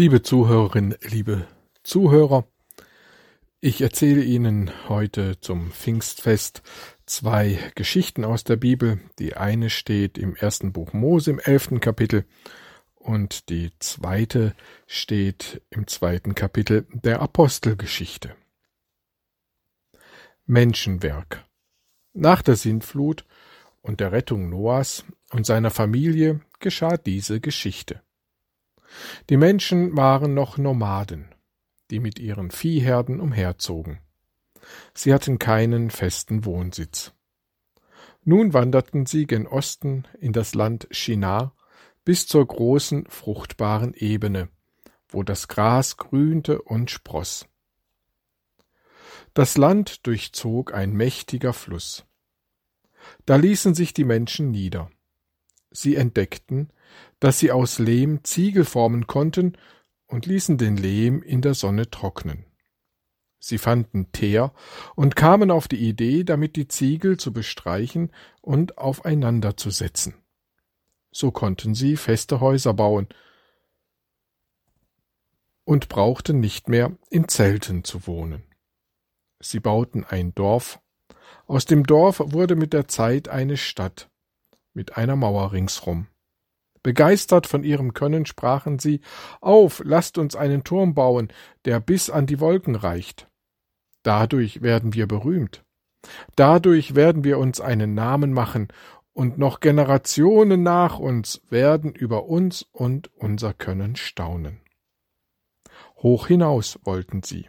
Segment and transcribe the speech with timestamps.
[0.00, 1.46] Liebe Zuhörerinnen, liebe
[1.82, 2.48] Zuhörer,
[3.60, 6.62] ich erzähle Ihnen heute zum Pfingstfest
[7.04, 8.98] zwei Geschichten aus der Bibel.
[9.18, 12.24] Die eine steht im ersten Buch Mose im elften Kapitel
[12.94, 14.54] und die zweite
[14.86, 18.34] steht im zweiten Kapitel der Apostelgeschichte.
[20.46, 21.44] Menschenwerk.
[22.14, 23.26] Nach der Sintflut
[23.82, 28.00] und der Rettung Noahs und seiner Familie geschah diese Geschichte.
[29.28, 31.34] Die Menschen waren noch Nomaden,
[31.90, 34.00] die mit ihren Viehherden umherzogen.
[34.94, 37.12] Sie hatten keinen festen Wohnsitz.
[38.24, 41.54] Nun wanderten sie gen Osten in das Land Shinar
[42.04, 44.48] bis zur großen fruchtbaren Ebene,
[45.08, 47.46] wo das Gras grünte und spross.
[49.34, 52.04] Das Land durchzog ein mächtiger Fluss.
[53.26, 54.90] Da ließen sich die Menschen nieder.
[55.70, 56.72] Sie entdeckten,
[57.20, 59.56] dass sie aus Lehm Ziegel formen konnten
[60.06, 62.44] und ließen den Lehm in der Sonne trocknen.
[63.38, 64.52] Sie fanden Teer
[64.96, 68.12] und kamen auf die Idee, damit die Ziegel zu bestreichen
[68.42, 70.14] und aufeinander zu setzen.
[71.10, 73.08] So konnten sie feste Häuser bauen
[75.64, 78.42] und brauchten nicht mehr in Zelten zu wohnen.
[79.40, 80.80] Sie bauten ein Dorf.
[81.46, 84.09] Aus dem Dorf wurde mit der Zeit eine Stadt
[84.74, 86.06] mit einer Mauer ringsrum.
[86.82, 89.00] Begeistert von ihrem Können sprachen sie
[89.40, 91.28] Auf, lasst uns einen Turm bauen,
[91.64, 93.28] der bis an die Wolken reicht.
[94.02, 95.62] Dadurch werden wir berühmt.
[96.36, 98.68] Dadurch werden wir uns einen Namen machen,
[99.12, 104.60] und noch Generationen nach uns werden über uns und unser Können staunen.
[105.96, 107.48] Hoch hinaus wollten sie.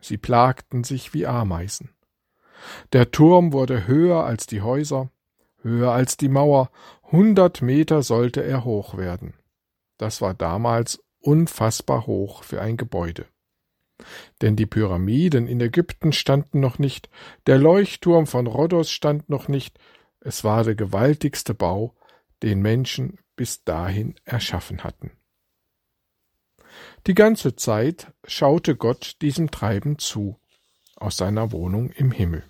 [0.00, 1.94] Sie plagten sich wie Ameisen.
[2.92, 5.10] Der Turm wurde höher als die Häuser,
[5.64, 6.70] höher als die Mauer,
[7.10, 9.34] hundert Meter sollte er hoch werden.
[9.98, 13.26] Das war damals unfassbar hoch für ein Gebäude.
[14.42, 17.08] Denn die Pyramiden in Ägypten standen noch nicht,
[17.46, 19.78] der Leuchtturm von Rhodos stand noch nicht,
[20.20, 21.94] es war der gewaltigste Bau,
[22.42, 25.12] den Menschen bis dahin erschaffen hatten.
[27.06, 30.38] Die ganze Zeit schaute Gott diesem Treiben zu,
[30.96, 32.44] aus seiner Wohnung im Himmel.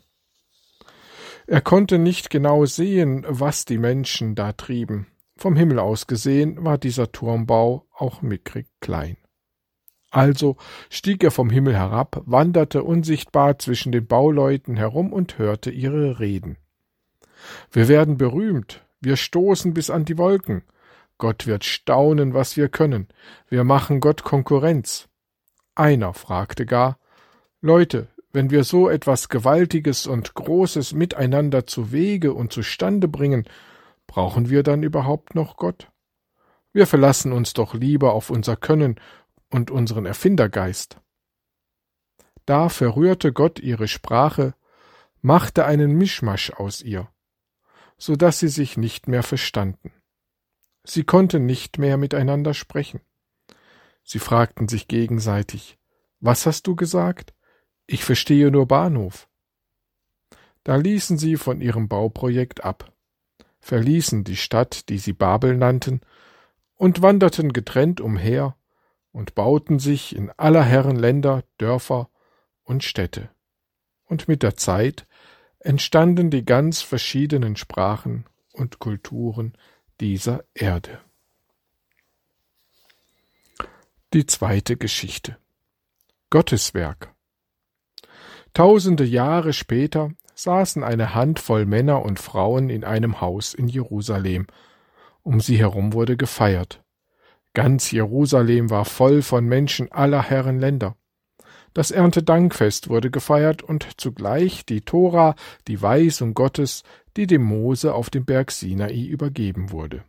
[1.47, 5.07] Er konnte nicht genau sehen, was die Menschen da trieben.
[5.37, 9.17] Vom Himmel aus gesehen war dieser Turmbau auch mickrig klein.
[10.11, 10.57] Also
[10.91, 16.57] stieg er vom Himmel herab, wanderte unsichtbar zwischen den Bauleuten herum und hörte ihre Reden.
[17.73, 20.63] Wir werden berühmt, wir stoßen bis an die Wolken.
[21.19, 23.09] Gott wird staunen, was wir können.
[23.49, 25.09] Wir machen Gott Konkurrenz.
[25.75, 26.99] Einer fragte gar
[27.61, 33.49] Leute, wenn wir so etwas Gewaltiges und Großes miteinander zu Wege und zustande bringen,
[34.09, 35.93] brauchen wir dann überhaupt noch Gott?
[36.73, 39.01] Wir verlassen uns doch lieber auf unser Können
[39.51, 41.01] und unseren Erfindergeist.
[42.45, 44.55] Da verrührte Gott ihre Sprache,
[45.23, 47.09] machte einen Mischmasch aus ihr,
[47.99, 49.93] so dass sie sich nicht mehr verstanden.
[50.83, 53.01] Sie konnten nicht mehr miteinander sprechen.
[54.03, 55.79] Sie fragten sich gegenseitig
[56.19, 57.33] Was hast du gesagt?
[57.87, 59.29] Ich verstehe nur Bahnhof.
[60.63, 62.93] Da ließen sie von ihrem Bauprojekt ab,
[63.61, 66.01] verließen die Stadt, die sie Babel nannten,
[66.77, 68.57] und wanderten getrennt umher
[69.13, 72.11] und bauten sich in aller Herren Länder Dörfer
[72.63, 73.31] und Städte.
[74.07, 75.07] Und mit der Zeit
[75.61, 79.57] entstanden die ganz verschiedenen Sprachen und Kulturen
[80.01, 81.01] dieser Erde.
[84.13, 85.39] Die zweite Geschichte
[86.31, 87.14] Gottes Werk
[88.55, 94.47] Tausende Jahre später saßen eine Handvoll Männer und Frauen in einem Haus in Jerusalem.
[95.23, 96.81] Um sie herum wurde gefeiert.
[97.53, 100.97] Ganz Jerusalem war voll von Menschen aller Herren Länder.
[101.73, 105.35] Das Erntedankfest wurde gefeiert und zugleich die Tora,
[105.67, 106.85] die Weisung Gottes,
[107.17, 110.05] die dem Mose auf dem Berg Sinai übergeben wurde.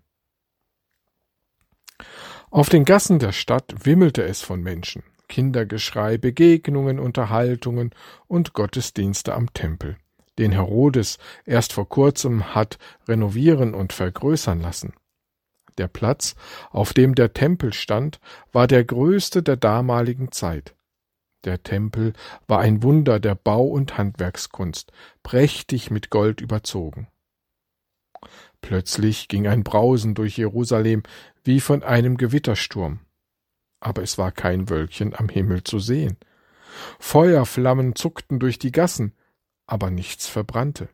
[2.51, 5.03] Auf den Gassen der Stadt wimmelte es von Menschen.
[5.27, 7.91] Kindergeschrei, Begegnungen, Unterhaltungen
[8.27, 9.97] und Gottesdienste am Tempel,
[10.37, 12.77] den Herodes erst vor kurzem hat
[13.07, 14.93] renovieren und vergrößern lassen.
[15.77, 16.35] Der Platz,
[16.71, 18.19] auf dem der Tempel stand,
[18.51, 20.73] war der größte der damaligen Zeit.
[21.43, 22.13] Der Tempel
[22.47, 27.07] war ein Wunder der Bau- und Handwerkskunst, prächtig mit Gold überzogen.
[28.61, 31.03] Plötzlich ging ein Brausen durch Jerusalem
[31.43, 33.04] wie von einem Gewittersturm
[33.79, 36.17] aber es war kein Wölkchen am Himmel zu sehen.
[36.99, 39.13] Feuerflammen zuckten durch die Gassen,
[39.65, 40.89] aber nichts verbrannte.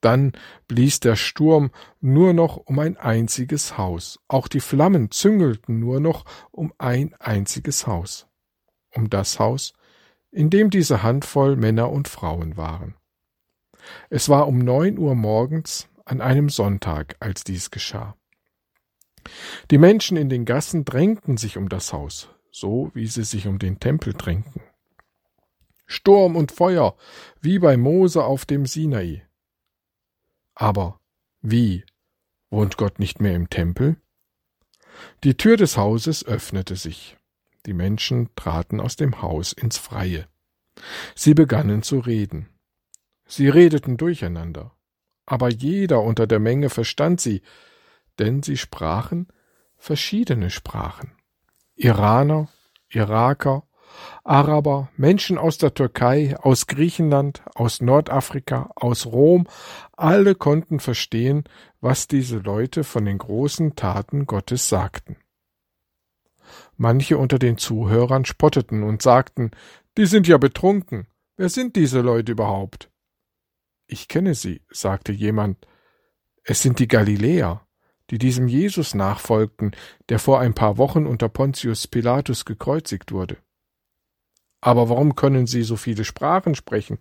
[0.00, 0.32] Dann
[0.68, 1.70] blies der Sturm
[2.00, 4.20] nur noch um ein einziges Haus.
[4.28, 8.26] Auch die Flammen züngelten nur noch um ein einziges Haus.
[8.90, 9.72] Um das Haus,
[10.30, 12.96] in dem diese Handvoll Männer und Frauen waren.
[14.10, 18.14] Es war um neun Uhr morgens an einem Sonntag, als dies geschah.
[19.70, 23.58] Die Menschen in den Gassen drängten sich um das Haus, so wie sie sich um
[23.58, 24.62] den Tempel drängten.
[25.86, 26.96] Sturm und Feuer,
[27.40, 29.26] wie bei Mose auf dem Sinai.
[30.54, 31.00] Aber
[31.40, 31.84] wie?
[32.50, 33.96] Wohnt Gott nicht mehr im Tempel?
[35.24, 37.16] Die Tür des Hauses öffnete sich.
[37.66, 40.28] Die Menschen traten aus dem Haus ins Freie.
[41.14, 42.48] Sie begannen zu reden.
[43.26, 44.76] Sie redeten durcheinander.
[45.26, 47.42] Aber jeder unter der Menge verstand sie,
[48.18, 49.28] denn sie sprachen
[49.84, 51.12] verschiedene Sprachen.
[51.74, 52.48] Iraner,
[52.88, 53.68] Iraker,
[54.24, 59.46] Araber, Menschen aus der Türkei, aus Griechenland, aus Nordafrika, aus Rom,
[59.92, 61.44] alle konnten verstehen,
[61.82, 65.18] was diese Leute von den großen Taten Gottes sagten.
[66.78, 69.50] Manche unter den Zuhörern spotteten und sagten,
[69.98, 71.08] die sind ja betrunken.
[71.36, 72.90] Wer sind diese Leute überhaupt?
[73.86, 75.66] Ich kenne sie, sagte jemand.
[76.42, 77.63] Es sind die Galiläer,
[78.14, 79.72] die diesem Jesus nachfolgten,
[80.08, 83.38] der vor ein paar Wochen unter Pontius Pilatus gekreuzigt wurde.
[84.60, 87.00] Aber warum können sie so viele Sprachen sprechen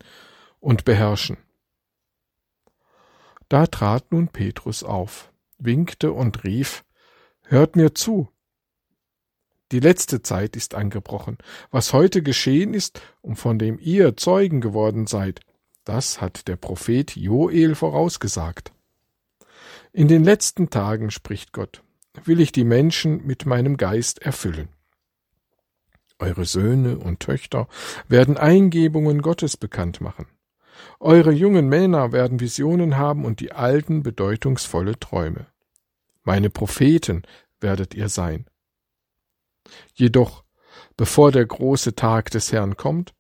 [0.60, 1.38] und beherrschen?
[3.48, 6.83] Da trat nun Petrus auf, winkte und rief
[7.44, 8.30] Hört mir zu.
[9.71, 11.38] Die letzte Zeit ist angebrochen.
[11.69, 15.42] Was heute geschehen ist und von dem ihr Zeugen geworden seid,
[15.83, 18.74] das hat der Prophet Joel vorausgesagt.
[19.95, 21.83] In den letzten Tagen, spricht Gott,
[22.23, 24.69] will ich die Menschen mit meinem Geist erfüllen.
[26.17, 27.67] Eure Söhne und Töchter
[28.07, 30.25] werden Eingebungen Gottes bekannt machen.
[30.99, 35.45] Eure jungen Männer werden Visionen haben und die alten bedeutungsvolle Träume.
[36.23, 37.21] Meine Propheten
[37.59, 38.47] werdet ihr sein.
[39.93, 40.43] Jedoch,
[40.97, 43.13] bevor der große Tag des Herrn kommt,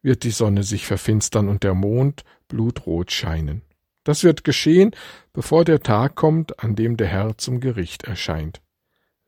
[0.00, 3.60] wird die Sonne sich verfinstern und der Mond blutrot scheinen.
[4.04, 4.94] Das wird geschehen,
[5.32, 8.60] bevor der Tag kommt, an dem der Herr zum Gericht erscheint.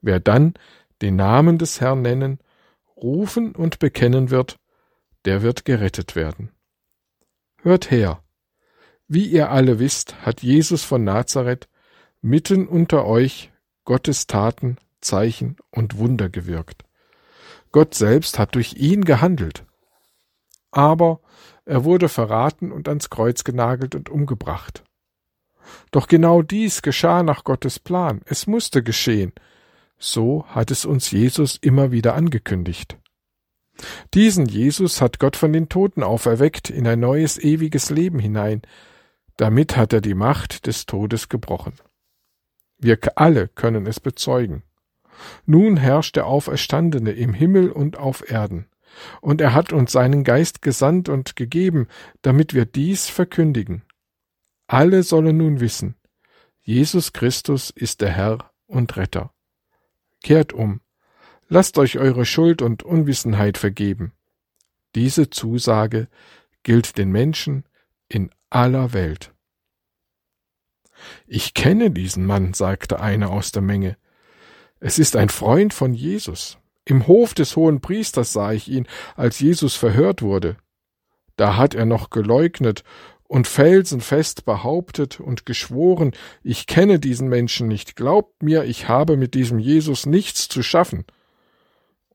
[0.01, 0.53] Wer dann
[1.01, 2.39] den Namen des Herrn nennen
[2.95, 4.57] rufen und bekennen wird,
[5.25, 6.51] der wird gerettet werden.
[7.61, 8.23] Hört her,
[9.07, 11.67] wie ihr alle wisst, hat Jesus von Nazareth
[12.21, 13.51] mitten unter euch
[13.85, 16.83] Gottes Taten, Zeichen und Wunder gewirkt.
[17.71, 19.65] Gott selbst hat durch ihn gehandelt.
[20.71, 21.21] Aber
[21.67, 24.83] er wurde verraten und ans Kreuz genagelt und umgebracht.
[25.91, 28.21] Doch genau dies geschah nach Gottes Plan.
[28.25, 29.33] Es musste geschehen,
[29.99, 32.97] so hat es uns Jesus immer wieder angekündigt.
[34.13, 38.61] Diesen Jesus hat Gott von den Toten auferweckt in ein neues ewiges Leben hinein.
[39.35, 41.73] Damit hat er die Macht des Todes gebrochen.
[42.77, 44.63] Wir alle können es bezeugen.
[45.45, 48.67] Nun herrscht der Auferstandene im Himmel und auf Erden.
[49.21, 51.87] Und er hat uns seinen Geist gesandt und gegeben,
[52.21, 53.83] damit wir dies verkündigen.
[54.67, 55.95] Alle sollen nun wissen,
[56.61, 59.33] Jesus Christus ist der Herr und Retter.
[60.23, 60.81] Kehrt um,
[61.47, 64.11] lasst euch eure Schuld und Unwissenheit vergeben.
[64.95, 66.09] Diese Zusage
[66.63, 67.63] gilt den Menschen
[68.09, 69.33] in aller Welt.
[71.27, 73.97] Ich kenne diesen Mann, sagte einer aus der Menge.
[74.79, 76.57] Es ist ein Freund von Jesus.
[76.87, 80.55] Im Hof des hohen Priesters sah ich ihn, als Jesus verhört wurde.
[81.35, 82.85] Da hat er noch geleugnet
[83.27, 86.13] und felsenfest behauptet und geschworen,
[86.43, 91.03] ich kenne diesen Menschen nicht, glaubt mir, ich habe mit diesem Jesus nichts zu schaffen.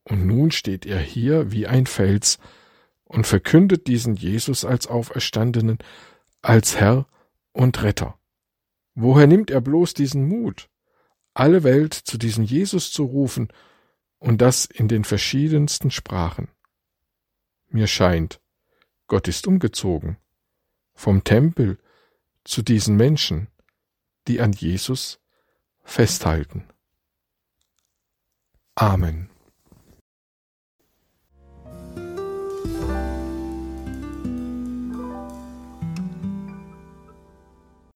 [0.05, 2.39] Und nun steht er hier wie ein Fels
[3.05, 5.77] und verkündet diesen Jesus als Auferstandenen,
[6.41, 7.05] als Herr
[7.51, 8.17] und Retter.
[8.95, 10.67] Woher nimmt er bloß diesen Mut,
[11.35, 13.49] alle Welt zu diesem Jesus zu rufen,
[14.23, 16.47] und das in den verschiedensten Sprachen?
[17.67, 18.39] Mir scheint,
[19.07, 20.17] Gott ist umgezogen
[20.93, 21.77] vom Tempel
[22.45, 23.49] zu diesen Menschen,
[24.27, 25.19] die an Jesus
[25.83, 26.69] festhalten.
[28.75, 29.32] Amen.